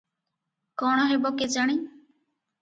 [0.81, 1.77] କଣ ହେବ କେଜାଣି?